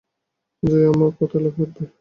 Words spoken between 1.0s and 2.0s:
কথায় লাফিয়ে উঠবে।